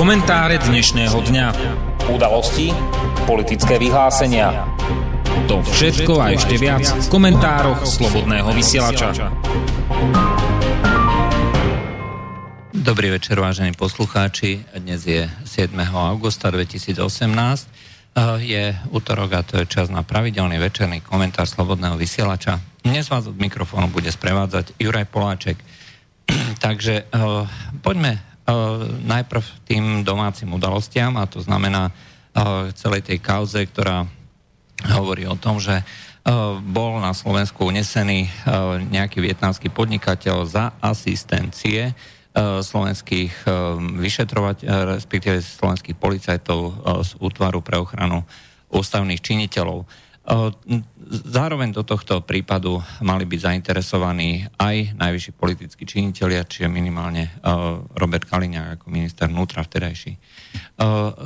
[0.00, 1.46] Komentáre dnešného dňa.
[2.08, 2.72] Udalosti,
[3.28, 4.64] politické vyhlásenia.
[5.44, 9.12] To všetko a ešte viac v komentároch Slobodného vysielača.
[12.72, 14.64] Dobrý večer, vážení poslucháči.
[14.72, 15.76] Dnes je 7.
[15.92, 16.96] augusta 2018.
[18.40, 22.56] Je útorok a to je čas na pravidelný večerný komentár Slobodného vysielača.
[22.80, 25.60] Dnes vás od mikrofónu bude sprevádzať Juraj Poláček.
[26.64, 27.44] Takže uh,
[27.84, 28.29] poďme
[29.06, 31.90] najprv tým domácim udalostiam a to znamená
[32.78, 34.06] celej tej kauze, ktorá
[34.94, 35.82] hovorí o tom, že
[36.62, 38.28] bol na Slovensku unesený
[38.92, 41.96] nejaký vietnamský podnikateľ za asistencie
[42.38, 43.48] slovenských
[43.98, 44.68] vyšetrovať,
[45.00, 46.58] respektíve slovenských policajtov
[47.02, 48.22] z útvaru pre ochranu
[48.70, 49.82] ústavných činiteľov.
[51.10, 57.34] Zároveň do tohto prípadu mali byť zainteresovaní aj najvyšší politickí činitelia, čiže minimálne
[57.98, 60.14] Robert Kaliňák ako minister vnútra vtedajší.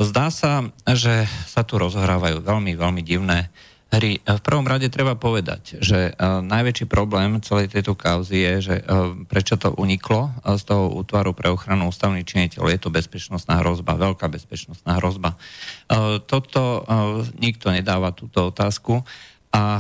[0.08, 3.52] Zdá sa, že sa tu rozhrávajú veľmi, veľmi divné
[3.96, 4.18] hry.
[4.22, 8.76] V prvom rade treba povedať, že najväčší problém celej tejto kauzy je, že
[9.30, 12.74] prečo to uniklo z toho útvaru pre ochranu ústavných činiteľov.
[12.74, 15.38] Je to bezpečnostná hrozba, veľká bezpečnostná hrozba.
[16.26, 16.82] Toto
[17.38, 19.06] nikto nedáva túto otázku.
[19.54, 19.78] A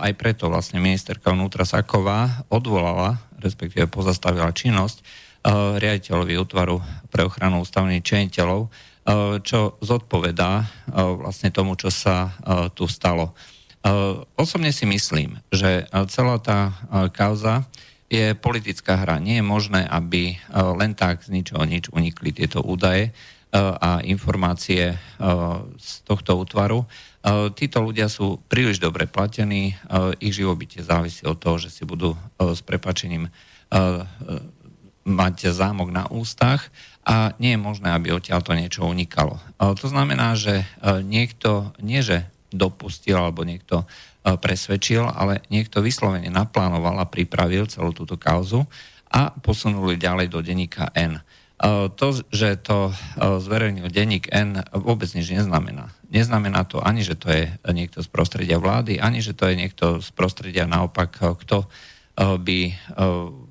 [0.00, 5.04] aj preto vlastne ministerka vnútra Saková odvolala, respektíve pozastavila činnosť
[5.76, 6.80] riaditeľovi útvaru
[7.12, 8.72] pre ochranu ústavných činiteľov,
[9.46, 12.36] čo zodpovedá vlastne tomu, čo sa
[12.76, 13.32] tu stalo.
[14.36, 16.76] Osobne si myslím, že celá tá
[17.16, 17.64] kauza
[18.10, 19.22] je politická hra.
[19.22, 23.14] Nie je možné, aby len tak z ničoho nič unikli tieto údaje
[23.56, 24.94] a informácie
[25.74, 26.86] z tohto útvaru.
[27.56, 29.74] Títo ľudia sú príliš dobre platení,
[30.22, 33.26] ich živobytie závisí od toho, že si budú s prepačením
[35.08, 36.68] mať zámok na ústach
[37.00, 39.40] a nie je možné, aby odtiaľ to niečo unikalo.
[39.58, 43.88] To znamená, že niekto nie, že dopustil alebo niekto
[44.20, 48.68] presvedčil, ale niekto vyslovene naplánoval a pripravil celú túto kauzu
[49.08, 51.24] a posunuli ďalej do denníka N.
[51.96, 55.92] To, že to zverejnil denník N, vôbec nič neznamená.
[56.08, 60.04] Neznamená to ani, že to je niekto z prostredia vlády, ani, že to je niekto
[60.04, 61.64] z prostredia naopak, kto
[62.20, 62.76] by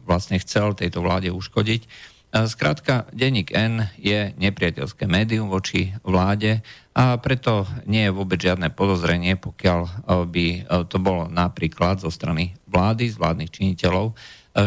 [0.05, 1.81] vlastne chcel tejto vláde uškodiť.
[2.29, 6.61] Skrátka, denník N je nepriateľské médium voči vláde
[6.93, 10.45] a preto nie je vôbec žiadne podozrenie, pokiaľ by
[10.85, 14.13] to bolo napríklad zo strany vlády, z vládnych činiteľov,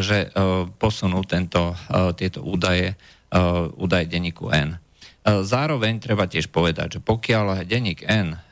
[0.02, 0.34] že
[0.82, 1.78] posunú tento,
[2.18, 4.82] tieto údaje uh, údaj denníku N.
[5.22, 8.42] Zároveň treba tiež povedať, že pokiaľ denník N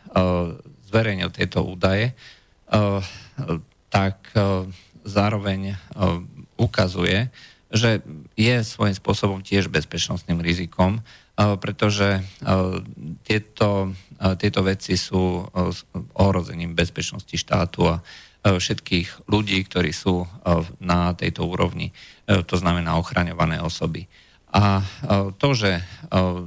[0.86, 2.14] zverejnil tieto údaje,
[3.90, 4.16] tak
[5.02, 5.74] zároveň
[6.54, 7.26] ukazuje,
[7.70, 8.02] že
[8.40, 12.80] je svojím spôsobom tiež bezpečnostným rizikom, uh, pretože uh,
[13.28, 15.44] tieto, uh, tieto veci sú
[16.16, 18.00] ohrozením bezpečnosti štátu a
[18.40, 20.24] všetkých ľudí, ktorí sú
[20.80, 21.92] na tejto úrovni,
[22.24, 24.08] to znamená ochraňované osoby.
[24.48, 24.80] A
[25.36, 25.84] to, že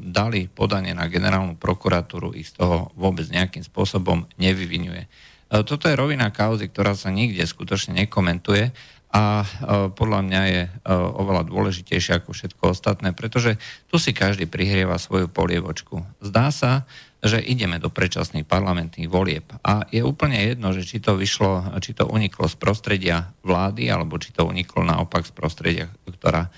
[0.01, 5.05] dali podanie na generálnu prokuratúru, ich z toho vôbec nejakým spôsobom nevyvinuje.
[5.53, 8.73] Toto je rovina kauzy, ktorá sa nikde skutočne nekomentuje
[9.13, 9.46] a
[9.94, 16.01] podľa mňa je oveľa dôležitejšia ako všetko ostatné, pretože tu si každý prihrieva svoju polievočku.
[16.18, 16.90] Zdá sa,
[17.22, 21.94] že ideme do predčasných parlamentných volieb a je úplne jedno, že či to vyšlo, či
[21.94, 26.50] to uniklo z prostredia vlády, alebo či to uniklo naopak z prostredia, ktorá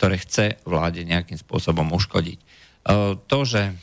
[0.00, 2.38] ktoré chce vláde nejakým spôsobom uškodiť.
[2.40, 2.44] E,
[3.20, 3.74] to, že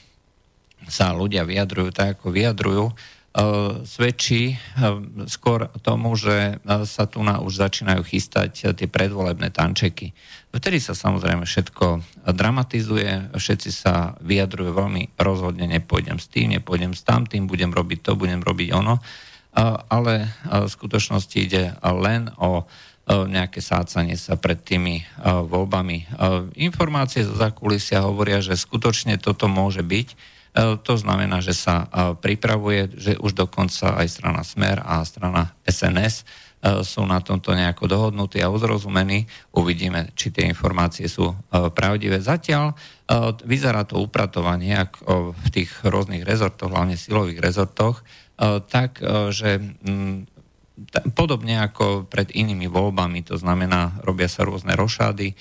[0.88, 2.94] sa ľudia vyjadrujú tak, ako vyjadrujú, e,
[3.86, 4.56] svedčí e,
[5.30, 6.58] skôr tomu, že
[6.90, 10.12] sa tu na už začínajú chystať tie predvolebné tančeky.
[10.50, 12.02] Vtedy sa samozrejme všetko
[12.34, 18.12] dramatizuje, všetci sa vyjadrujú veľmi rozhodne, nepôjdem s tým, nepôjdem s tamtým, budem robiť to,
[18.18, 18.98] budem robiť ono,
[19.90, 22.66] ale v skutočnosti ide len o
[23.08, 25.98] E, nejaké sácanie sa pred tými e, voľbami.
[26.04, 26.06] E,
[26.60, 30.36] informácie zo zakulisia hovoria, že skutočne toto môže byť.
[30.56, 36.24] To znamená, že sa pripravuje, že už dokonca aj strana Smer a strana SNS
[36.82, 39.30] sú na tomto nejako dohodnutí a uzrozumení.
[39.54, 42.18] Uvidíme, či tie informácie sú pravdivé.
[42.18, 42.74] Zatiaľ
[43.46, 48.02] vyzerá to upratovanie ako v tých rôznych rezortoch, hlavne silových rezortoch,
[48.70, 48.98] tak,
[49.30, 49.62] že
[51.14, 55.36] podobne ako pred inými voľbami, to znamená, robia sa rôzne rošády, eh,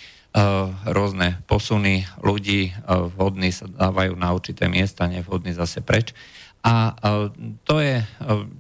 [0.93, 2.77] rôzne posuny ľudí, eh,
[3.17, 6.13] vhodní sa dávajú na určité miesta, nevhodní zase preč.
[6.61, 7.33] A eh,
[7.65, 8.05] to je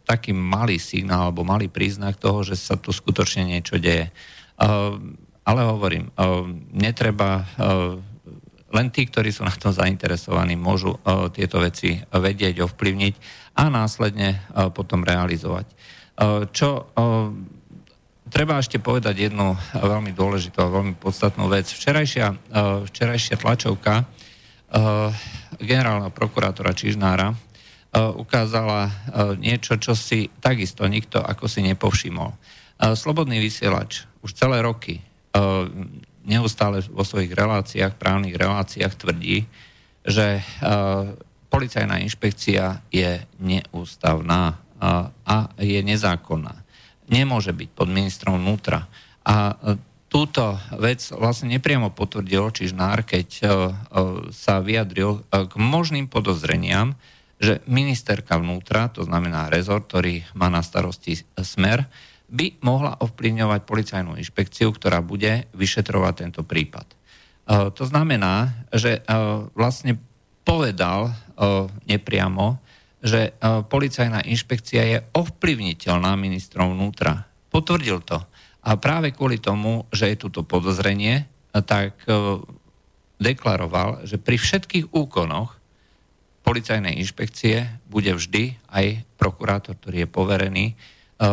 [0.08, 4.08] taký malý signál alebo malý príznak toho, že sa tu skutočne niečo deje.
[5.46, 6.08] Ale hovorím,
[6.72, 7.44] netreba
[8.72, 10.96] len tí, ktorí sú na to zainteresovaní, môžu
[11.36, 13.14] tieto veci vedieť, ovplyvniť
[13.60, 14.40] a následne
[14.72, 15.68] potom realizovať.
[16.56, 16.88] Čo
[18.30, 21.70] treba ešte povedať jednu veľmi dôležitú a veľmi podstatnú vec.
[21.70, 22.26] Včerajšia,
[22.90, 24.04] včerajšia tlačovka
[25.62, 27.32] generálneho prokurátora Čižnára
[27.96, 28.90] ukázala
[29.38, 32.34] niečo, čo si takisto nikto ako si nepovšimol.
[32.76, 35.00] Slobodný vysielač už celé roky
[36.26, 39.46] neustále vo svojich reláciách, právnych reláciách tvrdí,
[40.02, 40.42] že
[41.48, 44.60] policajná inšpekcia je neústavná
[45.24, 46.65] a je nezákonná.
[47.06, 48.90] Nemôže byť pod ministrom vnútra.
[49.26, 49.54] A
[50.06, 53.28] túto vec vlastne nepriamo potvrdil Čižnár, keď
[54.30, 56.94] sa vyjadril k možným podozreniam,
[57.36, 61.84] že ministerka vnútra, to znamená rezort, ktorý má na starosti smer,
[62.26, 66.86] by mohla ovplyvňovať policajnú inšpekciu, ktorá bude vyšetrovať tento prípad.
[66.86, 66.94] E,
[67.70, 69.00] to znamená, že e,
[69.54, 70.00] vlastne
[70.42, 71.12] povedal e,
[71.86, 72.58] nepriamo,
[73.04, 77.28] že policajná inšpekcia je ovplyvniteľná ministrom vnútra.
[77.52, 78.18] Potvrdil to.
[78.66, 82.02] A práve kvôli tomu, že je tuto podozrenie, tak
[83.16, 85.54] deklaroval, že pri všetkých úkonoch
[86.42, 90.66] policajnej inšpekcie bude vždy aj prokurátor, ktorý je poverený
[91.16, 91.24] E,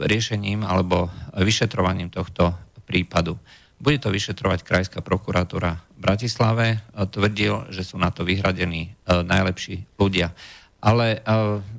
[0.00, 2.56] riešením alebo vyšetrovaním tohto
[2.88, 3.36] prípadu.
[3.76, 6.66] Bude to vyšetrovať Krajská prokuratúra v Bratislave.
[6.72, 10.32] E, tvrdil, že sú na to vyhradení e, najlepší ľudia.
[10.80, 11.24] Ale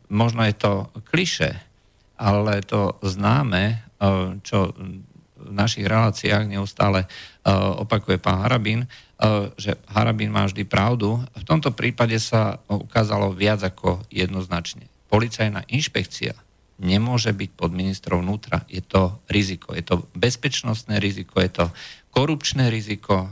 [0.09, 0.73] možno je to
[1.07, 1.53] kliše,
[2.17, 3.81] ale to známe,
[4.41, 4.73] čo
[5.37, 7.05] v našich reláciách neustále
[7.77, 8.89] opakuje pán Harabín,
[9.55, 11.21] že Harabín má vždy pravdu.
[11.33, 14.89] V tomto prípade sa ukázalo viac ako jednoznačne.
[15.07, 16.35] Policajná inšpekcia
[16.77, 18.61] nemôže byť pod ministrom vnútra.
[18.69, 19.73] Je to riziko.
[19.73, 21.65] Je to bezpečnostné riziko, je to
[22.13, 23.25] korupčné riziko.
[23.25, 23.29] E,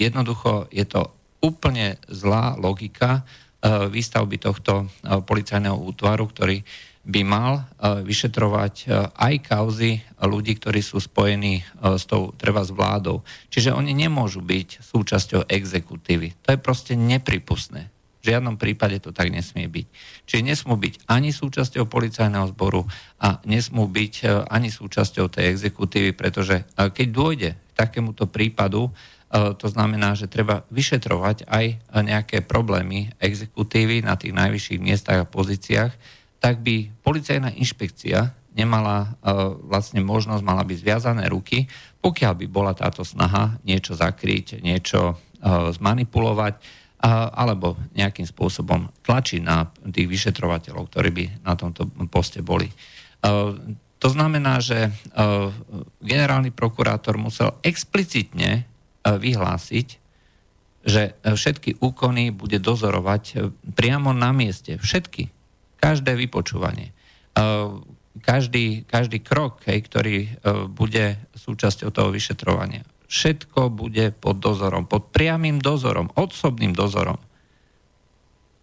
[0.00, 1.12] jednoducho je to
[1.44, 3.22] úplne zlá logika e,
[3.64, 4.86] výstavby tohto e,
[5.22, 6.62] policajného útvaru, ktorý
[7.08, 8.84] by mal vyšetrovať
[9.16, 13.24] aj kauzy ľudí, ktorí sú spojení s tou treba s vládou.
[13.48, 16.36] Čiže oni nemôžu byť súčasťou exekutívy.
[16.44, 17.88] To je proste nepripustné.
[18.18, 19.86] V žiadnom prípade to tak nesmie byť.
[20.26, 22.82] Čiže nesmú byť ani súčasťou policajného zboru
[23.22, 28.90] a nesmú byť e, ani súčasťou tej exekutívy, pretože e, keď dôjde k takémuto prípadu,
[28.90, 28.92] e,
[29.32, 31.64] to znamená, že treba vyšetrovať aj
[32.00, 35.92] nejaké problémy exekutívy na tých najvyšších miestach a pozíciách,
[36.40, 39.14] tak by policajná inšpekcia nemala
[39.68, 41.68] vlastne možnosť, mala by zviazané ruky,
[42.02, 45.14] pokiaľ by bola táto snaha niečo zakryť, niečo
[45.78, 46.86] zmanipulovať,
[47.38, 52.66] alebo nejakým spôsobom tlačiť na tých vyšetrovateľov, ktorí by na tomto poste boli.
[53.98, 54.90] To znamená, že
[56.02, 58.66] generálny prokurátor musel explicitne
[59.04, 59.88] vyhlásiť,
[60.82, 64.80] že všetky úkony bude dozorovať priamo na mieste.
[64.80, 65.28] Všetky.
[65.78, 66.96] Každé vypočúvanie.
[68.18, 70.16] Každý, každý krok, hej, ktorý
[70.74, 77.16] bude súčasťou toho vyšetrovania všetko bude pod dozorom, pod priamým dozorom, osobným dozorom.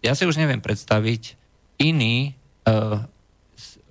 [0.06, 1.34] Ja si už neviem predstaviť
[1.82, 2.38] iný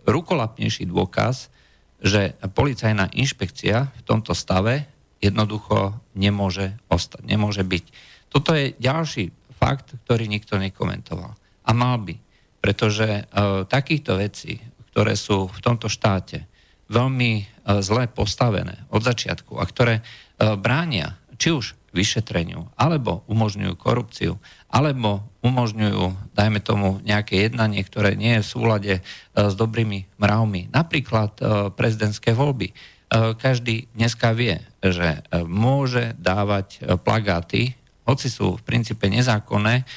[0.08, 1.52] rukolapnejší dôkaz,
[2.00, 4.88] že policajná inšpekcia v tomto stave
[5.32, 7.86] jednoducho nemôže ostať, nemôže byť.
[8.30, 11.34] Toto je ďalší fakt, ktorý nikto nekomentoval.
[11.66, 12.16] A mal by,
[12.62, 14.62] pretože uh, takýchto vecí,
[14.94, 16.46] ktoré sú v tomto štáte
[16.92, 20.06] veľmi uh, zle postavené od začiatku a ktoré
[20.36, 24.36] E, bránia či už vyšetreniu, alebo umožňujú korupciu,
[24.68, 29.02] alebo umožňujú, dajme tomu, nejaké jednanie, ktoré nie je v súlade e,
[29.32, 30.72] s dobrými mravmi.
[30.76, 32.76] Napríklad e, prezidentské voľby.
[33.16, 39.88] Každý dneska vie, že môže dávať plagáty, hoci sú v princípe nezákonné,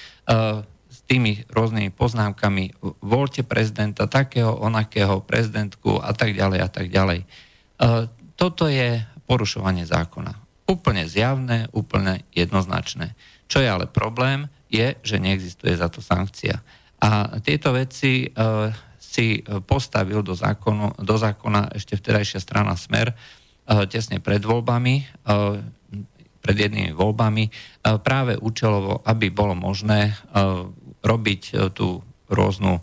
[0.88, 7.26] s tými rôznymi poznámkami voľte prezidenta takého, onakého, prezidentku a tak ďalej a tak ďalej.
[8.38, 10.32] Toto je porušovanie zákona.
[10.70, 13.18] Úplne zjavné, úplne jednoznačné.
[13.50, 16.60] Čo je ale problém, je, že neexistuje za to sankcia.
[17.00, 18.28] A tieto veci e,
[19.08, 23.14] si postavil do, zákonu, do zákona ešte vtedajšia strana Smer e,
[23.88, 25.04] tesne pred voľbami, e,
[26.44, 27.50] pred jednými voľbami, e,
[28.04, 30.14] práve účelovo, aby bolo možné e,
[31.00, 32.82] robiť e, tú rôznu e,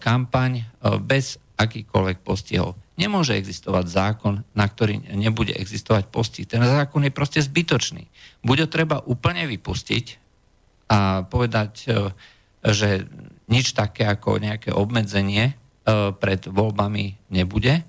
[0.00, 0.64] kampaň e,
[1.04, 2.72] bez akýkoľvek postihov.
[2.96, 6.48] Nemôže existovať zákon, na ktorý nebude existovať postih.
[6.48, 8.08] Ten zákon je proste zbytočný.
[8.40, 10.04] Bude treba úplne vypustiť
[10.88, 12.16] a povedať, e,
[12.64, 13.08] že
[13.50, 15.54] nič také ako nejaké obmedzenie e,
[16.14, 17.82] pred voľbami nebude,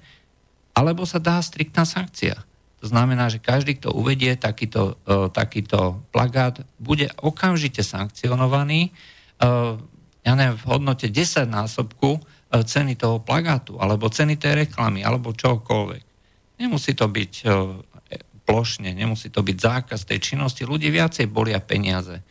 [0.74, 2.42] alebo sa dá striktná sankcia.
[2.82, 4.98] To znamená, že každý, kto uvedie takýto,
[5.38, 8.90] takýto plagát, bude okamžite sankcionovaný
[10.22, 16.04] ja neviem, v hodnote 10 násobku ceny toho plagátu, alebo ceny tej reklamy, alebo čokoľvek.
[16.62, 17.34] Nemusí to byť
[18.46, 22.20] plošne, nemusí to byť zákaz tej činnosti, ľudí viacej bolia peniaze.
[22.20, 22.24] E,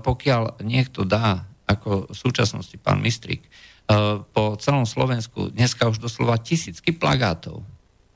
[0.00, 3.48] pokiaľ niekto dá, ako v súčasnosti pán Mistrik, e,
[4.22, 7.62] po celom Slovensku dneska už doslova tisícky plagátov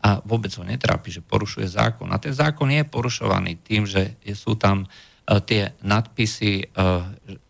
[0.02, 2.06] a vôbec ho netrápi, že porušuje zákon.
[2.14, 4.86] A ten zákon je porušovaný tým, že sú tam e,
[5.42, 6.72] tie nadpisy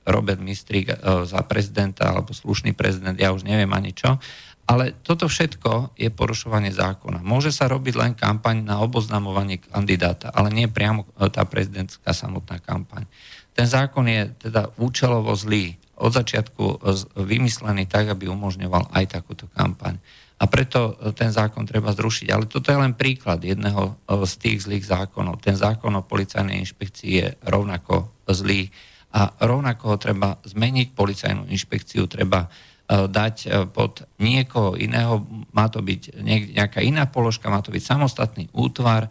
[0.07, 0.95] Robert Mistrik
[1.27, 4.23] za prezidenta alebo slušný prezident, ja už neviem ani čo,
[4.67, 7.23] ale toto všetko je porušovanie zákona.
[7.23, 12.59] Môže sa robiť len kampaň na oboznamovanie kandidáta, ale nie priamo e, tá prezidentská samotná
[12.59, 13.07] kampaň.
[13.55, 15.79] Ten zákon je teda účelovo zlý.
[15.97, 16.77] Od začiatku e,
[17.25, 19.97] vymyslený tak, aby umožňoval aj takúto kampaň.
[20.37, 22.29] A preto e, ten zákon treba zrušiť.
[22.31, 25.41] Ale toto je len príklad jedného z tých zlých zákonov.
[25.41, 28.69] Ten zákon o policajnej inšpekcii je rovnako zlý.
[29.17, 32.47] A rovnako ho treba zmeniť, policajnú inšpekciu treba
[32.87, 36.23] E, dať e, pod niekoho iného, má to byť
[36.55, 39.11] nejaká iná položka, má to byť samostatný útvar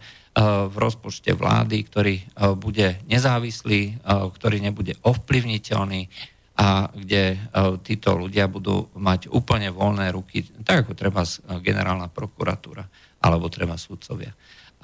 [0.64, 2.16] v rozpočte vlády, ktorý
[2.56, 6.08] bude nezávislý, ktorý nebude ovplyvniteľný
[6.56, 7.36] a kde
[7.84, 11.20] títo ľudia budú mať úplne voľné ruky, tak ako treba
[11.60, 12.88] generálna prokuratúra
[13.20, 14.32] alebo treba súdcovia.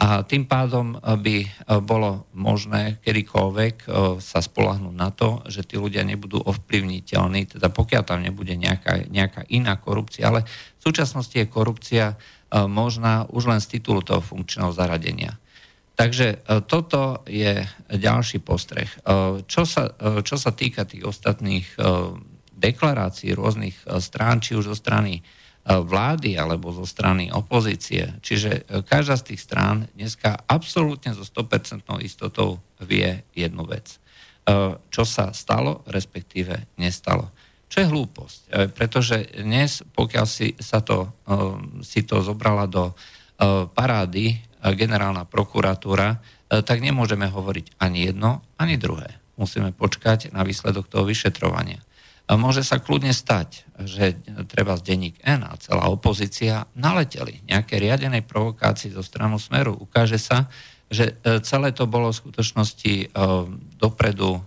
[0.02, 1.49] A tým pádom by e,
[1.85, 3.88] bolo možné kedykoľvek e,
[4.25, 9.47] sa spolahnúť na to, že tí ľudia nebudú ovplyvniteľní, teda pokiaľ tam nebude nejaká, nejaká
[9.52, 12.17] iná korupcia, ale v súčasnosti je korupcia e,
[12.67, 15.37] možná už len z titulu toho funkčného zaradenia.
[15.92, 18.88] Takže toto je ďalší postreh.
[19.44, 19.92] Čo sa,
[20.25, 21.68] čo sa týka tých ostatných
[22.56, 25.20] deklarácií rôznych strán, či už zo strany
[25.62, 28.18] E, vlády alebo zo strany opozície.
[28.18, 33.94] Čiže e, každá z tých strán dneska absolútne so 100% istotou vie jednu vec.
[33.94, 33.99] E,
[34.90, 37.30] čo sa stalo, respektíve nestalo.
[37.70, 38.40] Čo je hlúposť?
[38.76, 41.08] Pretože dnes, pokiaľ si, sa to,
[41.80, 42.92] si to zobrala do
[43.72, 49.19] parády generálna prokuratúra, tak nemôžeme hovoriť ani jedno, ani druhé.
[49.35, 51.83] Musíme počkať na výsledok toho vyšetrovania.
[52.31, 54.14] Môže sa kľudne stať, že
[54.47, 59.75] treba z denník N a celá opozícia naleteli nejaké riadenej provokácii zo stranu Smeru.
[59.75, 60.47] Ukáže sa,
[60.92, 63.07] že e, celé to bolo v skutočnosti e,
[63.81, 64.40] dopredu e,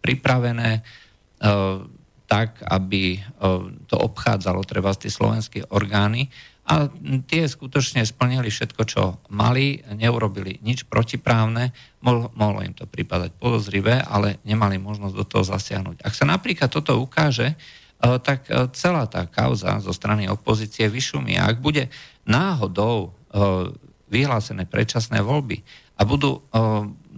[0.00, 0.82] pripravené
[2.26, 3.22] tak, aby
[3.86, 6.26] to obchádzalo treba tie slovenské orgány
[6.68, 6.92] a
[7.24, 11.72] tie skutočne splnili všetko, čo mali, neurobili nič protiprávne,
[12.04, 16.04] mohlo im to pripadať podozrivé, ale nemali možnosť do toho zasiahnuť.
[16.04, 17.56] Ak sa napríklad toto ukáže, e,
[18.20, 21.40] tak e, celá tá kauza zo strany opozície vyšumí.
[21.40, 21.88] Ak bude
[22.28, 23.08] náhodou e,
[24.12, 25.64] vyhlásené predčasné voľby
[25.98, 26.40] a budú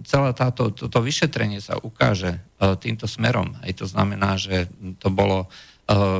[0.03, 2.41] celé táto, toto vyšetrenie sa ukáže
[2.83, 4.67] týmto smerom, aj to znamená, že
[4.99, 5.47] to bolo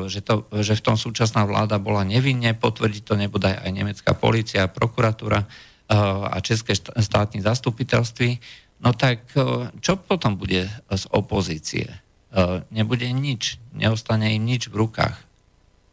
[0.08, 4.72] že, to, že v tom súčasná vláda bola nevinne, potvrdí to nebude aj nemecká policia,
[4.72, 5.48] prokuratúra eh,
[6.28, 8.30] a České štátne zastupiteľství,
[8.84, 11.88] no tak eh, čo potom bude z opozície?
[12.72, 15.20] Nebude nič, neostane im nič v rukách.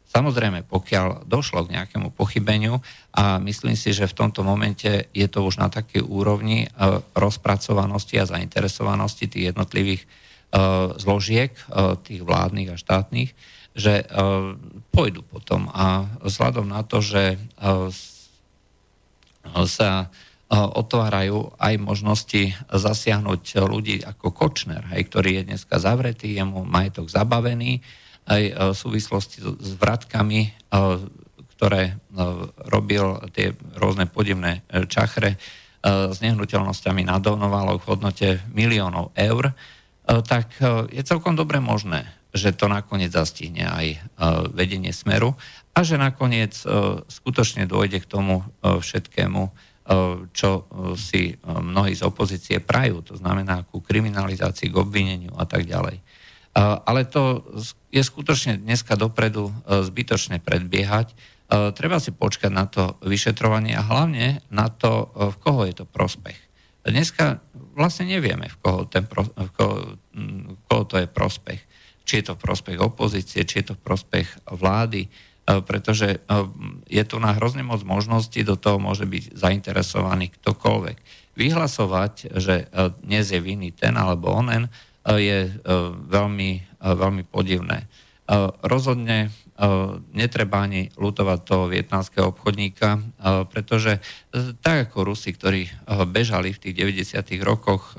[0.06, 2.78] Samozrejme, pokiaľ došlo k nejakému pochybeniu
[3.10, 6.70] a myslím si, že v tomto momente je to už na takej úrovni
[7.18, 10.06] rozpracovanosti a zainteresovanosti tých jednotlivých
[11.02, 11.50] zložiek,
[12.06, 13.34] tých vládnych a štátnych,
[13.78, 14.06] že e,
[14.90, 15.70] pôjdu potom.
[15.70, 17.38] A vzhľadom na to, že e,
[19.70, 20.06] sa e,
[20.58, 27.06] otvárajú aj možnosti zasiahnuť ľudí ako Kočner, hej, ktorý je dneska zavretý, je mu majetok
[27.06, 27.78] zabavený,
[28.28, 30.52] aj v súvislosti s vratkami,
[31.56, 31.96] ktoré
[32.68, 35.40] robil tie rôzne podivné čachre
[35.80, 39.56] s nehnuteľnosťami na v hodnote miliónov eur,
[40.28, 40.60] tak
[40.92, 43.98] je celkom dobre možné, že to nakoniec zastihne aj e,
[44.52, 45.32] vedenie Smeru
[45.72, 49.68] a že nakoniec e, skutočne dôjde k tomu e, všetkému,
[50.36, 50.68] čo
[51.00, 56.04] si mnohí z opozície prajú, to znamená ku kriminalizácii, k obvineniu a tak ďalej.
[56.84, 57.40] Ale to
[57.88, 61.16] je skutočne dneska dopredu zbytočne predbiehať.
[61.48, 66.36] Treba si počkať na to vyšetrovanie a hlavne na to, v koho je to prospech.
[66.84, 67.40] Dneska
[67.72, 71.64] vlastne nevieme, v koho, ten, v koho, v koho to je prospech
[72.08, 75.08] či je to v prospech opozície, či je to v prospech vlády, e,
[75.60, 76.18] pretože e,
[76.88, 80.96] je tu na hrozne moc možností, do toho môže byť zainteresovaný ktokoľvek.
[81.36, 84.72] Vyhlasovať, že e, dnes je vinný ten alebo onen,
[85.08, 85.48] je
[86.04, 86.50] veľmi,
[86.84, 87.88] veľmi podivné.
[88.60, 89.32] Rozhodne
[90.12, 93.00] netreba ani lutovať toho vietnamského obchodníka,
[93.48, 94.04] pretože
[94.60, 95.64] tak ako Rusi, ktorí
[96.12, 96.74] bežali v tých
[97.08, 97.24] 90.
[97.40, 97.96] rokoch,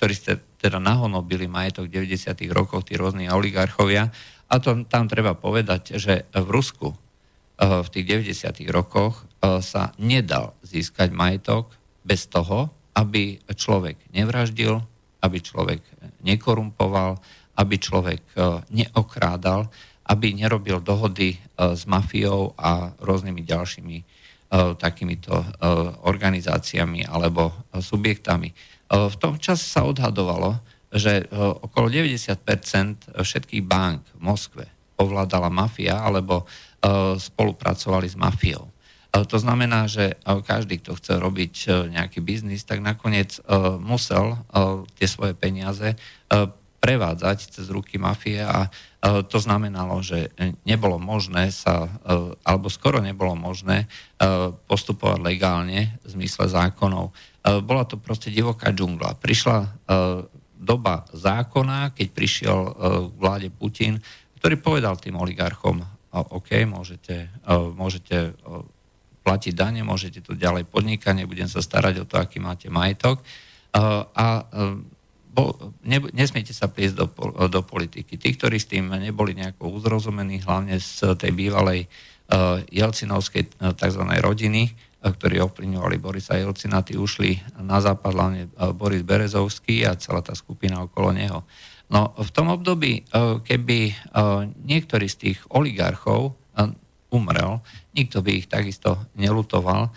[0.00, 2.34] ktorí ste teda nahonobili majetok v 90.
[2.50, 4.10] rokoch, tí rôzni oligarchovia,
[4.48, 6.96] a to, tam treba povedať, že v Rusku
[7.58, 8.64] v tých 90.
[8.72, 9.28] rokoch
[9.60, 11.68] sa nedal získať majetok
[12.00, 14.80] bez toho, aby človek nevraždil,
[15.20, 15.84] aby človek
[16.24, 17.20] nekorumpoval,
[17.60, 18.22] aby človek
[18.72, 19.68] neokrádal
[20.08, 24.02] aby nerobil dohody s mafiou a rôznymi e,
[24.80, 25.44] takýmito
[26.08, 28.48] organizáciami alebo subjektami.
[28.88, 30.56] V tom čase sa odhadovalo,
[30.88, 31.28] že
[31.60, 34.64] okolo 90% všetkých bank v Moskve
[34.96, 36.48] ovládala mafia alebo
[37.20, 38.72] spolupracovali s mafiou.
[39.12, 41.54] To znamená, že každý, kto chce robiť
[41.92, 43.40] nejaký biznis, tak nakoniec
[43.80, 44.40] musel
[44.96, 45.96] tie svoje peniaze
[46.78, 48.70] prevádzať cez ruky mafie a
[49.26, 50.30] to znamenalo, že
[50.62, 51.90] nebolo možné sa,
[52.46, 53.90] alebo skoro nebolo možné
[54.70, 57.10] postupovať legálne v zmysle zákonov.
[57.64, 59.16] Bola to proste divoká džungla.
[59.16, 59.88] Prišla
[60.58, 62.58] doba zákona, keď prišiel
[63.08, 64.02] k vláde Putin,
[64.42, 65.80] ktorý povedal tým oligarchom,
[66.12, 67.30] OK, môžete,
[67.78, 68.34] môžete
[69.22, 73.20] platiť dane, môžete tu ďalej podnikať, nebudem sa starať o to, aký máte majetok.
[74.16, 74.26] A
[75.84, 77.06] ne, nesmiete sa pliesť do,
[77.46, 78.18] do politiky.
[78.18, 84.02] Tí, ktorí s tým neboli nejako uzrozumení, hlavne z tej bývalej uh, Jelcinovskej uh, tzv.
[84.18, 90.22] rodiny, ktorí ovplyvňovali Borisa Jelcina, tí ušli na západ, hlavne uh, Boris Berezovský a celá
[90.22, 91.46] tá skupina okolo neho.
[91.88, 96.34] No v tom období, uh, keby uh, niektorý z tých oligarchov
[97.08, 97.64] umrel,
[97.96, 99.88] nikto by ich takisto nelutoval,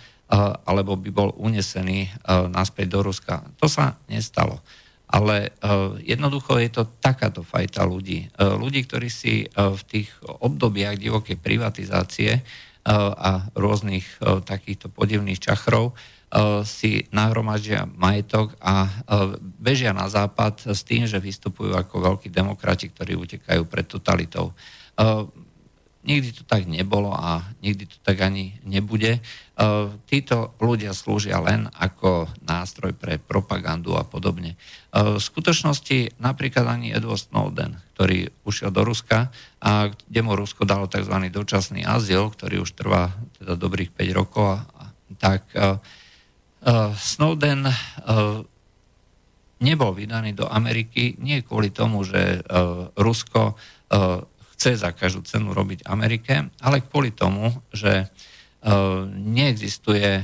[0.64, 2.08] alebo by bol unesený
[2.48, 3.44] naspäť do Ruska.
[3.60, 4.64] To sa nestalo.
[5.12, 5.52] Ale
[6.00, 8.32] jednoducho je to takáto fajta ľudí.
[8.40, 12.48] Ľudí, ktorí si v tých obdobiach divokej privatizácie
[12.90, 20.66] a rôznych uh, takýchto podivných čachrov uh, si nahromaždia majetok a uh, bežia na západ
[20.66, 24.54] s tým, že vystupujú ako veľkí demokrati, ktorí utekajú pred totalitou.
[26.02, 29.22] Nikdy to tak nebolo a nikdy to tak ani nebude.
[29.62, 34.58] E, títo ľudia slúžia len ako nástroj pre propagandu a podobne.
[34.58, 34.58] E,
[34.98, 39.30] v skutočnosti napríklad ani Edward Snowden, ktorý ušiel do Ruska
[39.62, 41.14] a kde mu Rusko dalo tzv.
[41.30, 44.66] dočasný azyl, ktorý už trvá teda dobrých 5 rokov,
[45.22, 45.78] tak e,
[46.94, 47.66] Snowden
[49.66, 52.46] nebol vydaný do Ameriky nie kvôli tomu, že
[52.94, 53.58] Rusko
[54.54, 58.14] chce za každú cenu robiť Amerike, ale kvôli tomu, že
[59.10, 60.24] neexistuje e,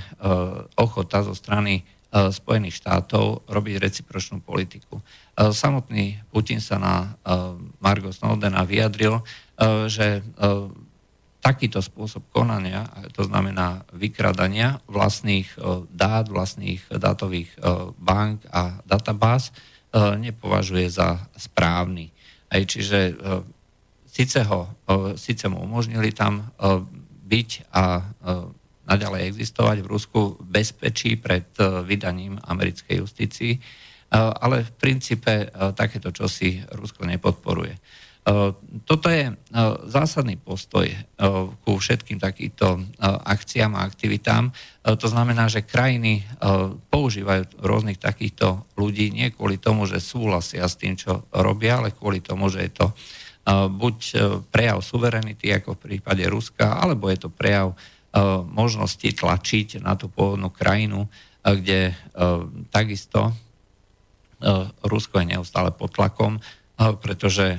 [0.77, 1.83] ochota zo strany e,
[2.29, 5.01] Spojených štátov robiť recipročnú politiku.
[5.37, 7.13] Samotný Putin sa na
[7.77, 9.21] Margo Snowdena vyjadril,
[9.85, 10.25] že
[11.45, 15.45] takýto spôsob konania, to znamená vykradania vlastných
[15.93, 17.53] dát, vlastných dátových
[18.01, 19.53] bank a databáz,
[19.93, 22.09] nepovažuje za správny.
[22.49, 23.13] Čiže
[24.17, 24.65] Sice, ho,
[25.13, 26.49] síce mu umožnili tam
[27.27, 28.07] byť a
[28.87, 31.51] naďalej existovať v Rusku bezpečí pred
[31.83, 33.59] vydaním americkej justícii,
[34.15, 37.75] ale v princípe takéto čosi Rusko nepodporuje.
[38.83, 39.31] Toto je
[39.87, 40.87] zásadný postoj
[41.63, 42.79] ku všetkým takýmto
[43.23, 44.51] akciám a aktivitám.
[44.83, 46.27] To znamená, že krajiny
[46.91, 52.19] používajú rôznych takýchto ľudí nie kvôli tomu, že súhlasia s tým, čo robia, ale kvôli
[52.19, 52.87] tomu, že je to
[53.47, 54.15] buď e,
[54.51, 57.75] prejav suverenity, ako v prípade Ruska, alebo je to prejav e,
[58.43, 61.09] možnosti tlačiť na tú pôvodnú krajinu, e,
[61.55, 61.79] kde
[62.69, 63.31] takisto
[64.85, 66.37] Rusko je neustále pod tlakom,
[66.77, 67.57] pretože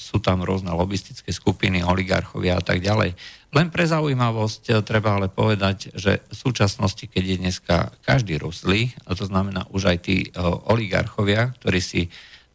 [0.00, 3.12] sú tam rôzne lobistické skupiny, oligarchovia a tak ďalej.
[3.52, 9.12] Len pre zaujímavosť treba ale povedať, že v súčasnosti, keď je dneska každý ruslý, a
[9.12, 10.32] to znamená už aj tí
[10.72, 12.08] oligarchovia, ktorí si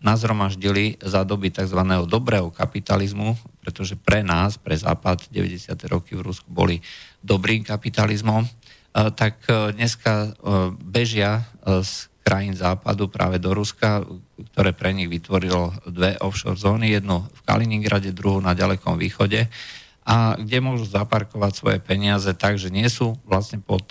[0.04, 1.80] nazromaždili za doby tzv.
[2.06, 5.72] dobrého kapitalizmu, pretože pre nás, pre Západ, 90.
[5.90, 6.84] roky v Rusku boli
[7.24, 8.50] dobrým kapitalizmom, e,
[9.16, 10.30] tak e, dneska e,
[10.78, 14.02] bežia z krajín Západu práve do Ruska,
[14.54, 19.46] ktoré pre nich vytvorilo dve offshore zóny, jednu v Kaliningrade, druhú na ďalekom východe,
[20.06, 23.90] a kde môžu zaparkovať svoje peniaze tak, že nie sú vlastne pod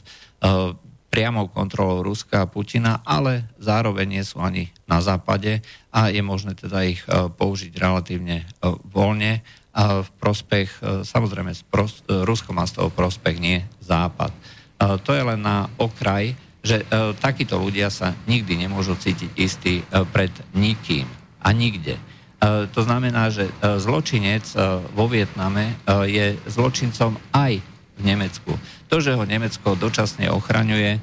[1.15, 5.63] priamou kontrolou Ruska a Putina, ale zároveň nie sú ani na západe
[5.95, 8.45] a je možné teda ich e, použiť relatívne e,
[8.91, 9.39] voľne
[9.71, 11.55] a v prospech, e, samozrejme,
[12.27, 14.35] Rusko má z toho prospech, nie západ.
[15.07, 16.83] To je len na okraj, že
[17.23, 21.07] takíto ľudia sa nikdy nemôžu cítiť istí pred nikým
[21.41, 21.95] a nikde.
[22.43, 24.45] To znamená, že zločinec
[24.93, 25.79] vo Vietname
[26.11, 27.63] je zločincom aj
[27.97, 28.53] v Nemecku.
[28.93, 31.01] To, že ho Nemecko dočasne ochraňuje,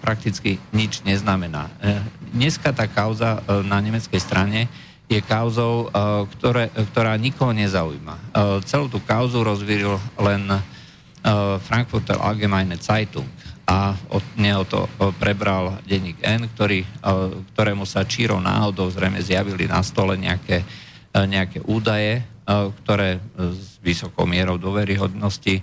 [0.00, 1.68] prakticky nič neznamená.
[2.32, 4.66] Dneska tá kauza na nemeckej strane
[5.06, 5.92] je kauzou,
[6.36, 8.32] ktoré, ktorá nikoho nezaujíma.
[8.64, 10.48] Celú tú kauzu rozvíril len
[11.62, 13.28] Frankfurter Allgemeine Zeitung
[13.68, 16.88] a od neho to e, prebral denník N, ktorý, e,
[17.52, 20.64] ktorému sa čírou náhodou zrejme zjavili na stole nejaké,
[21.12, 25.60] e, nejaké údaje, ktoré s vysokou mierou dôveryhodnosti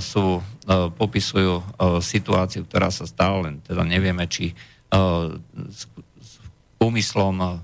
[0.00, 0.44] sú,
[1.00, 1.64] popisujú
[2.04, 4.52] situáciu, ktorá sa stala, len teda nevieme, či
[5.72, 5.80] s
[6.80, 7.60] úmyslom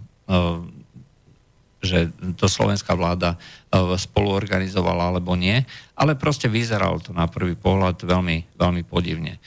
[1.80, 3.40] že to slovenská vláda
[3.72, 5.64] spoluorganizovala alebo nie,
[5.96, 9.40] ale proste vyzeralo to na prvý pohľad veľmi, veľmi podivne.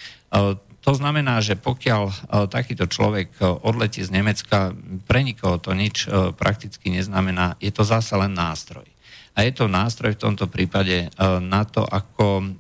[0.84, 4.74] To znamená, že pokiaľ takýto človek odletí z Nemecka,
[5.06, 8.90] pre nikoho to nič prakticky neznamená, je to zase len nástroj.
[9.34, 11.10] A je to nástroj v tomto prípade
[11.42, 12.54] na to, ako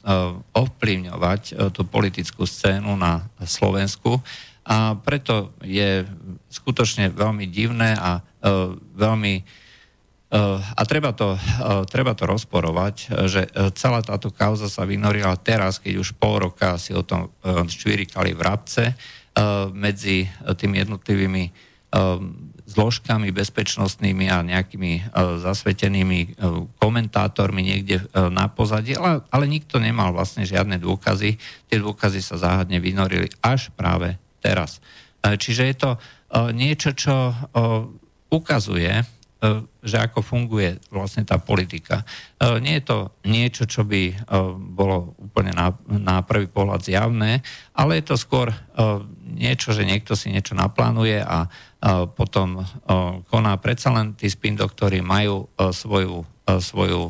[0.58, 4.18] ovplyvňovať tú politickú scénu na Slovensku.
[4.66, 6.02] A preto je
[6.50, 8.26] skutočne veľmi divné a
[8.98, 9.62] veľmi
[10.74, 11.38] a treba to,
[11.94, 12.96] treba to rozporovať,
[13.30, 13.46] že
[13.78, 17.30] celá táto kauza sa vynorila teraz, keď už pol roka si o tom
[17.70, 18.98] čvirikali v rabce
[19.78, 20.26] medzi
[20.58, 21.44] tými jednotlivými
[22.74, 26.42] zložkami bezpečnostnými a nejakými zasvetenými
[26.82, 31.38] komentátormi niekde na pozadí, ale, ale nikto nemal vlastne žiadne dôkazy.
[31.70, 34.82] Tie dôkazy sa záhadne vynorili až práve teraz.
[35.22, 35.92] Čiže je to
[36.52, 37.32] niečo, čo
[38.34, 39.23] ukazuje, E,
[39.84, 42.08] že ako funguje vlastne tá politika.
[42.40, 44.16] E, nie je to niečo, čo by e,
[44.72, 47.44] bolo úplne na, na prvý pohľad zjavné,
[47.76, 48.48] ale je to skôr
[49.34, 51.50] niečo, že niekto si niečo naplánuje a
[52.14, 52.62] potom
[53.30, 57.02] koná predsa len tí spin doktori majú svoju, svoju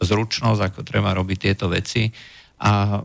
[0.00, 2.08] zručnosť, ako treba robiť tieto veci
[2.62, 3.02] a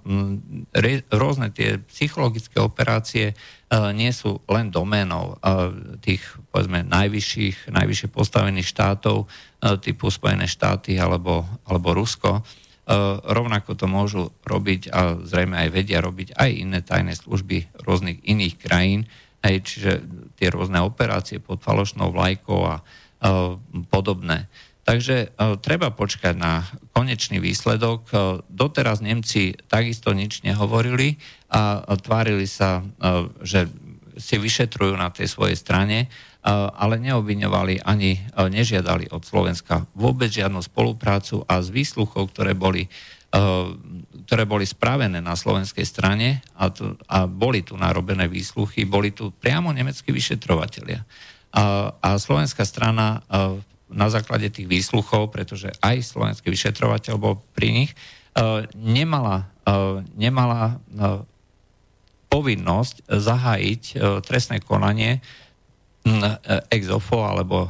[1.10, 3.34] rôzne tie psychologické operácie
[3.68, 6.24] E, nie sú len doménou e, tých,
[6.56, 9.26] povedzme, najvyšších, najvyššie postavených štátov e,
[9.84, 12.44] typu Spojené štáty alebo, alebo Rusko.
[13.28, 18.56] Rovnako to môžu robiť a zrejme aj vedia robiť aj iné tajné služby rôznych iných
[18.64, 19.12] krajín,
[19.44, 19.92] aj, čiže
[20.40, 22.80] tie rôzne operácie pod falošnou vlajkou a
[23.92, 24.48] podobné.
[24.88, 26.64] Takže treba počkať na
[26.96, 28.08] konečný výsledok.
[28.48, 31.20] Doteraz Nemci takisto nič nehovorili
[31.52, 32.88] a tvárili sa,
[33.44, 33.68] že
[34.16, 36.08] si vyšetrujú na tej svojej strane,
[36.80, 42.88] ale neobviňovali ani nežiadali od Slovenska vôbec žiadnu spoluprácu a z výsluchov, ktoré boli,
[44.24, 49.36] ktoré boli spravené na slovenskej strane a, tu, a boli tu narobené výsluchy, boli tu
[49.36, 51.04] priamo nemeckí vyšetrovateľia.
[51.52, 53.20] A, a slovenská strana
[53.88, 57.92] na základe tých výsluchov, pretože aj slovenský vyšetrovateľ bol pri nich,
[58.76, 59.50] nemala,
[60.14, 60.78] nemala
[62.28, 65.20] povinnosť zahájiť e, trestné konanie e,
[66.68, 67.70] ex ofo, alebo e,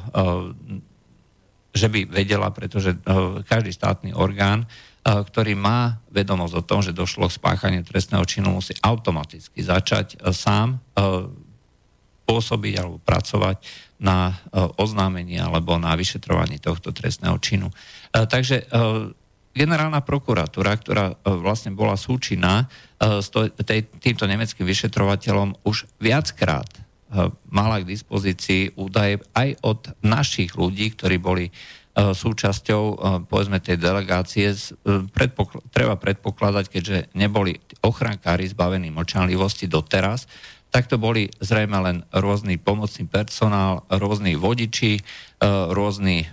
[1.77, 2.97] že by vedela, pretože
[3.45, 4.65] každý štátny orgán,
[5.06, 10.82] ktorý má vedomosť o tom, že došlo k spáchaniu trestného činu, musí automaticky začať sám
[12.25, 13.62] pôsobiť alebo pracovať
[13.97, 14.38] na
[14.77, 17.73] oznámení alebo na vyšetrovaní tohto trestného činu.
[18.13, 18.69] Takže
[19.57, 23.29] generálna prokuratúra, ktorá vlastne bola súčinná E, s
[24.01, 31.21] týmto nemeckým vyšetrovateľom už viackrát e, mala k dispozícii údaje aj od našich ľudí, ktorí
[31.21, 31.51] boli e,
[31.93, 32.81] súčasťou,
[33.29, 34.49] povedzme, tej delegácie.
[35.13, 40.25] Predpokl- treba predpokladať, keďže neboli ochrankári zbavení mlčanlivosti doteraz,
[40.71, 44.99] tak to boli zrejme len rôzny pomocný personál, rôzni vodiči,
[45.71, 46.27] rôzni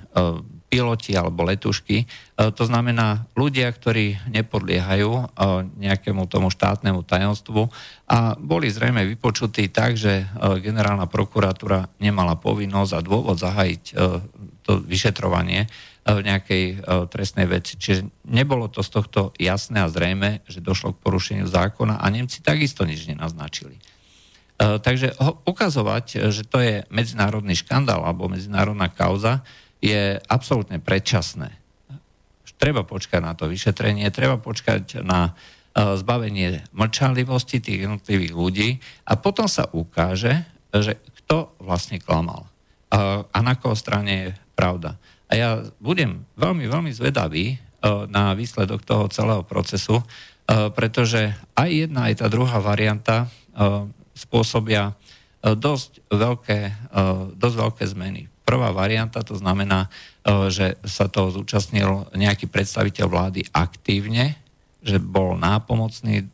[0.74, 2.02] piloti alebo letušky.
[2.02, 2.06] E,
[2.50, 5.24] to znamená ľudia, ktorí nepodliehajú e,
[5.78, 7.70] nejakému tomu štátnemu tajomstvu
[8.10, 13.82] a boli zrejme vypočutí tak, že e, generálna prokuratúra nemala povinnosť a dôvod zahájiť
[14.64, 15.68] to vyšetrovanie
[16.04, 16.64] v nejakej
[17.12, 17.76] trestnej veci.
[17.76, 22.40] Čiže nebolo to z tohto jasné a zrejme, že došlo k porušeniu zákona a Nemci
[22.40, 23.76] takisto nič nenaznačili.
[24.64, 29.44] Takže ukazovať, že to je medzinárodný škandál alebo medzinárodná kauza,
[29.84, 31.52] je absolútne predčasné.
[32.54, 35.32] Treba počkať na to vyšetrenie, treba počkať na e,
[36.00, 38.68] zbavenie mlčanlivosti tých jednotlivých ľudí
[39.04, 42.48] a potom sa ukáže, že kto vlastne klamal
[42.88, 44.96] a, na koho strane je pravda.
[45.28, 45.50] A ja
[45.82, 47.56] budem veľmi, veľmi zvedavý e,
[48.08, 50.04] na výsledok toho celého procesu, e,
[50.72, 53.28] pretože aj jedna, aj tá druhá varianta
[54.14, 54.94] spôsobia
[55.44, 56.58] dosť veľké,
[57.36, 59.88] dosť veľké zmeny prvá varianta, to znamená,
[60.52, 64.36] že sa to zúčastnil nejaký predstaviteľ vlády aktívne,
[64.84, 66.28] že bol nápomocný,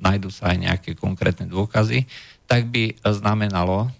[0.00, 2.08] nájdu sa aj nejaké konkrétne dôkazy,
[2.48, 3.92] tak by znamenalo,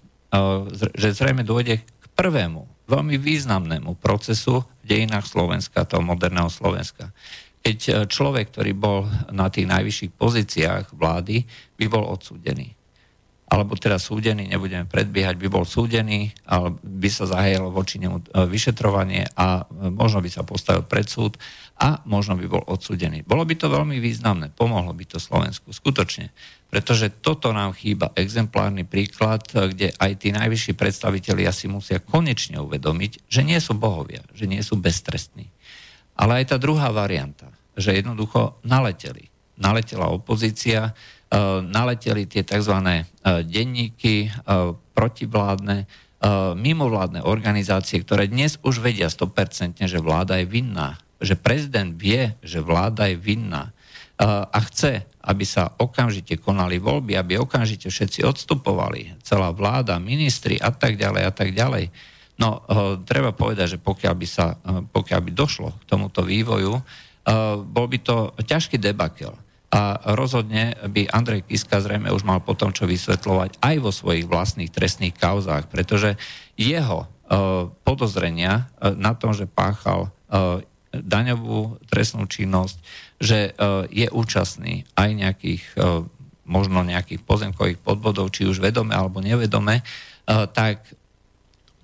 [0.97, 7.13] že zrejme dôjde k prvému, veľmi významnému procesu v dejinách Slovenska, toho moderného Slovenska.
[7.61, 11.45] Keď človek, ktorý bol na tých najvyšších pozíciách vlády,
[11.77, 12.73] by bol odsúdený
[13.49, 18.45] alebo teda súdený, nebudeme predbiehať, by bol súdený, ale by sa zahajalo voči nemu e,
[18.45, 21.41] vyšetrovanie a e, možno by sa postavil pred súd
[21.81, 23.25] a možno by bol odsúdený.
[23.25, 26.29] Bolo by to veľmi významné, pomohlo by to Slovensku, skutočne.
[26.69, 32.61] Pretože toto nám chýba exemplárny príklad, e, kde aj tí najvyšší predstavitelia si musia konečne
[32.61, 35.49] uvedomiť, že nie sú bohovia, že nie sú beztrestní.
[36.21, 39.33] Ale aj tá druhá varianta, že jednoducho naleteli.
[39.57, 40.93] Naletela opozícia,
[41.63, 42.75] naleteli tie tzv.
[42.81, 43.05] Eh,
[43.45, 44.33] denníky eh,
[44.97, 46.09] protivládne,
[46.59, 52.59] mimovládne organizácie, ktoré dnes už vedia 100%, že vláda je vinná, že prezident vie, že
[52.59, 53.71] vláda je vinná
[54.27, 60.75] a chce, aby sa okamžite konali voľby, aby okamžite všetci odstupovali, celá vláda, ministri a
[60.75, 61.87] tak ďalej a tak ďalej.
[62.43, 62.67] No,
[63.07, 64.59] treba povedať, že pokiaľ by, sa,
[64.91, 66.83] pokiaľ by došlo k tomuto vývoju,
[67.63, 69.39] bol by to ťažký debakel
[69.69, 74.73] a rozhodne by Andrej Kiska zrejme už mal potom čo vysvetľovať aj vo svojich vlastných
[74.73, 76.17] trestných kauzách, pretože
[76.57, 82.81] jeho uh, podozrenia uh, na tom, že páchal uh, daňovú trestnú činnosť,
[83.21, 83.53] že
[83.93, 85.65] je účastný aj nejakých,
[86.49, 89.85] možno nejakých pozemkových podvodov, či už vedome alebo nevedome,
[90.57, 90.89] tak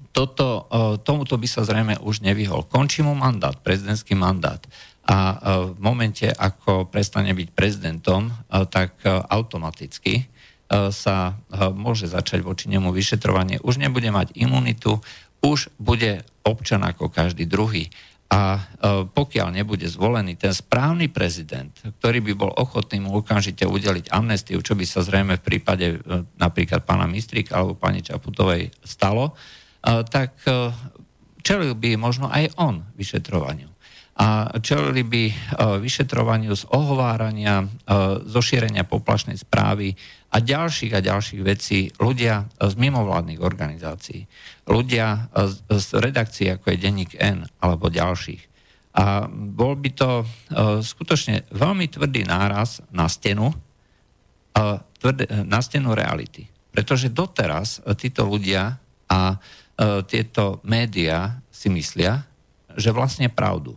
[0.08, 0.72] toto,
[1.04, 2.64] tomuto by sa zrejme už nevyhol.
[2.64, 4.64] Končí mu mandát, prezidentský mandát
[5.04, 5.36] a e,
[5.76, 8.32] v momente, ako prestane byť prezidentom, e,
[8.68, 10.32] tak e, automaticky
[10.74, 11.38] sa
[11.76, 13.60] môže začať voči nemu vyšetrovanie.
[13.62, 14.96] Už nebude mať imunitu,
[15.44, 17.92] už bude občan ako každý druhý.
[18.32, 18.58] A
[19.12, 24.74] pokiaľ nebude zvolený ten správny prezident, ktorý by bol ochotný mu okamžite udeliť amnestiu, čo
[24.74, 26.00] by sa zrejme v prípade
[26.40, 29.36] napríklad pána Mistríka alebo pani Čaputovej stalo,
[29.84, 30.42] tak
[31.44, 33.73] čelil by možno aj on vyšetrovaniu
[34.14, 35.34] a čelili by e,
[35.82, 37.66] vyšetrovaniu z ohovárania, e,
[38.30, 39.90] zo šírenia poplašnej správy
[40.30, 44.22] a ďalších a ďalších vecí ľudia z mimovládnych organizácií,
[44.70, 45.30] ľudia
[45.66, 48.54] z redakcií ako je Denník N alebo ďalších.
[48.94, 50.26] A bol by to e,
[50.78, 53.50] skutočne veľmi tvrdý náraz na stenu,
[55.42, 56.46] na stenu reality.
[56.70, 58.78] Pretože doteraz títo ľudia
[59.10, 59.34] a
[60.06, 62.22] tieto médiá si myslia,
[62.78, 63.74] že vlastne pravdu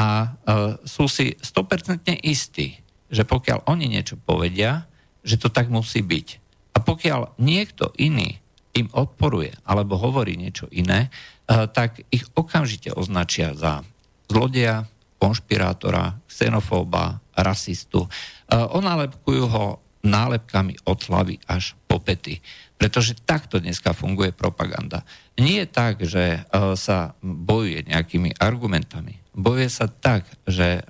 [0.00, 2.80] a uh, sú si 100% istí,
[3.12, 4.88] že pokiaľ oni niečo povedia,
[5.20, 6.28] že to tak musí byť.
[6.72, 8.40] A pokiaľ niekto iný
[8.72, 13.84] im odporuje alebo hovorí niečo iné, uh, tak ich okamžite označia za
[14.32, 14.88] zlodeja,
[15.20, 18.08] konšpirátora, xenofóba, rasistu.
[18.48, 22.40] Uh, onálepkujú ho nálepkami od hlavy až po pety.
[22.80, 25.04] Pretože takto dneska funguje propaganda.
[25.40, 26.44] Nie je tak, že
[26.76, 30.82] sa bojuje nejakými argumentami bojuje sa tak, že e,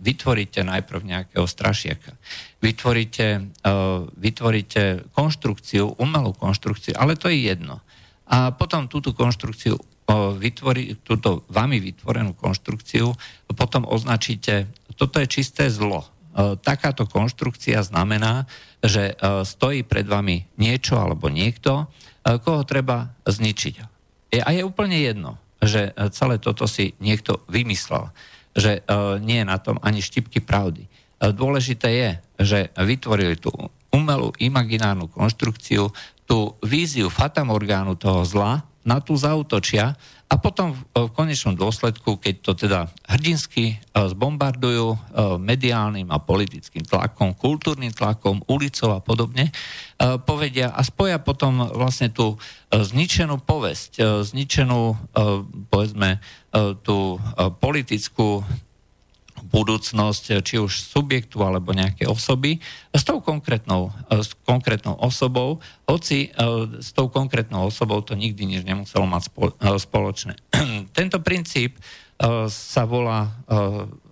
[0.00, 2.16] vytvoríte najprv nejakého strašiaka,
[2.60, 3.70] vytvoríte, e,
[4.16, 7.80] vytvoríte konštrukciu, umelú konštrukciu, ale to je jedno.
[8.26, 9.82] A potom túto konštrukciu e,
[10.40, 13.12] vytvorí, túto vami vytvorenú konštrukciu
[13.52, 16.04] potom označíte, toto je čisté zlo.
[16.36, 18.44] Takáto konštrukcia znamená,
[18.84, 19.16] že
[19.48, 21.88] stojí pred vami niečo alebo niekto,
[22.42, 23.74] koho treba zničiť.
[24.42, 28.12] A je úplne jedno, že e, celé toto si niekto vymyslel,
[28.52, 28.90] že e,
[29.22, 30.84] nie je na tom ani štipky pravdy.
[30.84, 30.88] E,
[31.32, 32.10] dôležité je,
[32.42, 33.52] že vytvorili tú
[33.94, 35.88] umelú imaginárnu konštrukciu,
[36.26, 42.52] tú víziu fatamorgánu toho zla, na tú zautočia a potom v konečnom dôsledku, keď to
[42.58, 44.98] teda hrdinsky zbombardujú
[45.38, 49.54] mediálnym a politickým tlakom, kultúrnym tlakom, ulicou a podobne,
[50.26, 52.34] povedia a spoja potom vlastne tú
[52.74, 54.98] zničenú povesť, zničenú,
[55.70, 56.18] povedzme,
[56.82, 57.22] tú
[57.62, 58.42] politickú
[59.46, 62.58] budúcnosť, či už subjektu alebo nejaké osoby,
[62.90, 66.34] s tou konkrétnou, s konkrétnou osobou, hoci
[66.82, 69.30] s tou konkrétnou osobou to nikdy nič nemuselo mať
[69.80, 70.34] spoločné.
[70.98, 71.78] Tento princíp
[72.48, 73.30] sa volá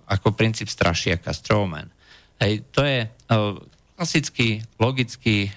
[0.04, 1.88] ako princíp strašiaka, strawman.
[2.38, 3.08] Hej, to je
[3.94, 5.48] klasický logický,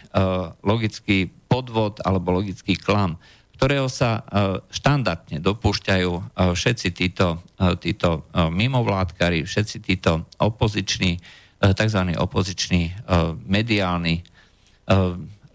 [0.63, 3.18] logický podvod alebo logický klam
[3.58, 6.22] ktorého sa e, štandardne dopúšťajú e,
[6.54, 11.17] všetci títo, e, títo mimovládkari, všetci títo opoziční,
[11.58, 12.02] tzv.
[12.22, 13.10] opoziční
[13.50, 14.22] mediálni,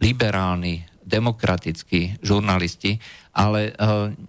[0.02, 2.98] liberálni, demokratickí žurnalisti,
[3.38, 3.70] ale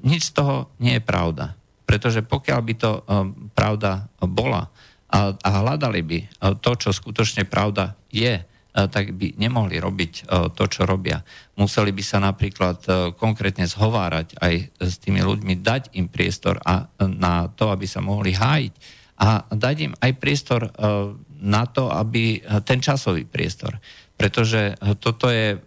[0.06, 1.58] nič z toho nie je pravda.
[1.90, 2.92] Pretože pokiaľ by to
[3.58, 4.70] pravda bola
[5.10, 6.20] a, a hľadali by
[6.62, 8.38] to, čo skutočne pravda je,
[8.74, 10.26] tak by nemohli robiť
[10.58, 11.22] to, čo robia.
[11.62, 17.54] Museli by sa napríklad konkrétne zhovárať aj s tými ľuďmi, dať im priestor a na
[17.54, 18.74] to, aby sa mohli hájiť
[19.22, 20.74] a dať im aj priestor
[21.38, 23.78] na to, aby ten časový priestor.
[24.18, 25.62] Pretože toto je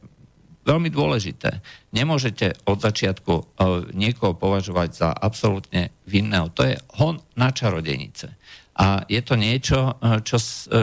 [0.67, 1.63] veľmi dôležité.
[1.95, 3.55] Nemôžete od začiatku
[3.95, 6.51] niekoho považovať za absolútne vinného.
[6.59, 8.35] To je hon na čarodenice.
[8.77, 10.37] A je to niečo, eh, čo,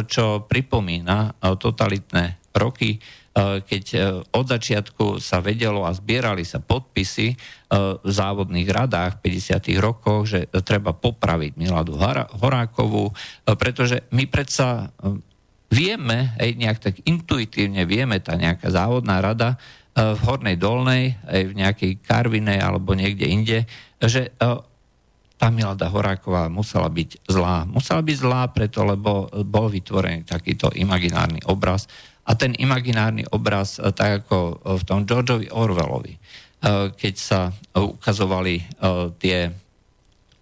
[0.10, 3.86] čo pripomína eh, totalitné roky, eh, keď
[4.34, 7.38] od začiatku sa vedelo a zbierali sa podpisy
[7.74, 9.82] v závodných radách v 50.
[9.82, 11.98] rokoch, že treba popraviť Miladu
[12.38, 13.10] Horákovú,
[13.58, 14.94] pretože my predsa
[15.74, 19.58] vieme, aj nejak tak intuitívne vieme, tá nejaká závodná rada
[19.98, 23.66] v Hornej Dolnej, aj v nejakej Karvinej alebo niekde inde,
[23.98, 24.30] že
[25.38, 27.66] tá Milada Horáková musela byť zlá.
[27.68, 31.90] Musela byť zlá preto, lebo bol vytvorený takýto imaginárny obraz.
[32.24, 37.40] A ten imaginárny obraz, eh, tak ako v tom Georgeovi Orwellovi, eh, keď sa
[37.74, 38.56] ukazovali
[39.20, 39.50] tie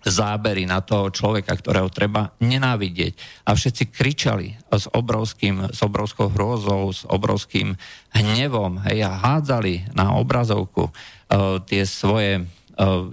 [0.01, 3.45] zábery na toho človeka, ktorého treba nenávidieť.
[3.45, 7.77] A všetci kričali s, obrovským, s obrovskou hrôzou, s obrovským
[8.17, 12.61] hnevom hej, a hádzali na obrazovku uh, tie svoje E,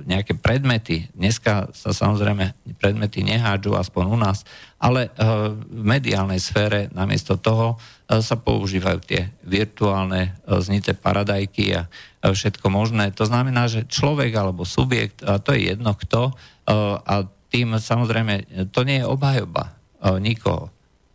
[0.08, 1.12] nejaké predmety.
[1.12, 4.48] Dneska sa samozrejme predmety nehádžu, aspoň u nás,
[4.80, 5.10] ale e,
[5.60, 11.82] v mediálnej sfére namiesto toho e, sa používajú tie virtuálne znité paradajky a
[12.24, 13.12] všetko možné.
[13.14, 16.34] To znamená, že človek alebo subjekt, a to je jedno kto,
[17.00, 17.14] a
[17.48, 19.72] tým samozrejme, to nie je obhajoba
[20.20, 20.68] nikoho.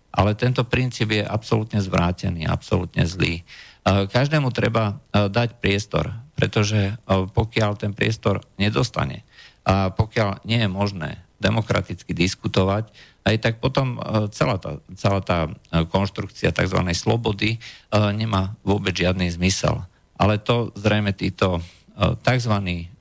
[0.10, 3.46] Ale tento princíp je absolútne zvrátený, absolútne zlý.
[3.86, 6.10] Každému treba dať priestor
[6.44, 9.24] pretože e, pokiaľ ten priestor nedostane
[9.64, 12.92] a pokiaľ nie je možné demokraticky diskutovať,
[13.24, 15.52] aj tak potom e, celá tá, celá tá e,
[15.88, 16.84] konštrukcia tzv.
[16.92, 17.56] slobody
[17.96, 19.88] nemá vôbec žiadny zmysel.
[20.20, 21.64] Ale to zrejme títo
[21.96, 22.56] tzv.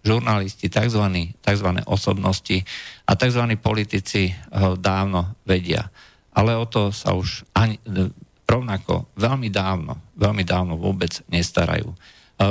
[0.06, 1.02] žurnalisti, tzv.
[1.42, 1.68] tzv.
[1.90, 2.62] osobnosti
[3.10, 3.42] a tzv.
[3.58, 4.30] politici
[4.78, 5.90] dávno vedia.
[6.30, 7.80] Ale o to sa už ani,
[8.46, 11.90] rovnako veľmi dávno, veľmi dávno vôbec nestarajú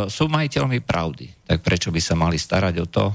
[0.08, 3.13] sú majiteľmi pravdy, tak prečo by sa mali starať o to,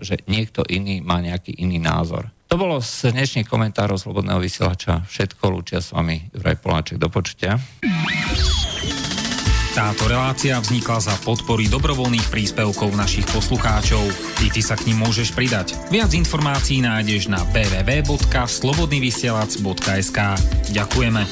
[0.00, 2.30] že niekto iný má nejaký iný názor.
[2.50, 5.54] To bolo z dnešných komentárov Slobodného vysielača všetko.
[5.54, 6.98] Lúčia s vami Juraj Poláček.
[6.98, 7.54] Do počutia.
[9.70, 14.02] Táto relácia vznikla za podpory dobrovoľných príspevkov našich poslucháčov.
[14.42, 15.78] I ty sa k ním môžeš pridať.
[15.94, 20.18] Viac informácií nájdeš na www.slobodnyvysielac.sk
[20.74, 21.22] Ďakujeme.